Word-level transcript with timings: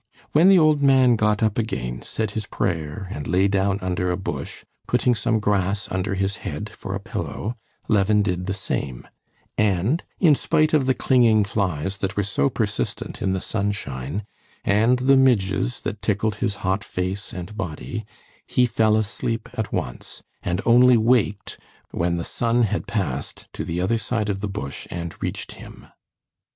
When 0.31 0.49
the 0.49 0.57
old 0.57 0.81
man 0.81 1.15
got 1.15 1.43
up 1.43 1.59
again, 1.59 2.01
said 2.01 2.31
his 2.31 2.47
prayer, 2.47 3.07
and 3.11 3.27
lay 3.27 3.47
down 3.47 3.77
under 3.83 4.09
a 4.09 4.17
bush, 4.17 4.63
putting 4.87 5.13
some 5.13 5.39
grass 5.39 5.87
under 5.91 6.15
his 6.15 6.37
head 6.37 6.69
for 6.71 6.95
a 6.95 6.99
pillow, 6.99 7.55
Levin 7.87 8.23
did 8.23 8.47
the 8.47 8.53
same, 8.55 9.07
and 9.59 10.03
in 10.19 10.33
spite 10.33 10.73
of 10.73 10.87
the 10.87 10.95
clinging 10.95 11.45
flies 11.45 11.97
that 11.97 12.17
were 12.17 12.23
so 12.23 12.49
persistent 12.49 13.21
in 13.21 13.33
the 13.33 13.39
sunshine, 13.39 14.23
and 14.65 14.97
the 14.97 15.15
midges 15.15 15.81
that 15.81 16.01
tickled 16.01 16.37
his 16.37 16.55
hot 16.65 16.83
face 16.83 17.31
and 17.31 17.55
body, 17.55 18.03
he 18.47 18.65
fell 18.65 18.97
asleep 18.97 19.49
at 19.53 19.71
once 19.71 20.23
and 20.41 20.61
only 20.65 20.97
waked 20.97 21.59
when 21.91 22.17
the 22.17 22.23
sun 22.23 22.63
had 22.63 22.87
passed 22.87 23.45
to 23.53 23.63
the 23.63 23.79
other 23.79 23.99
side 23.99 24.29
of 24.29 24.41
the 24.41 24.47
bush 24.49 24.87
and 24.89 25.21
reached 25.21 25.51
him. 25.51 25.85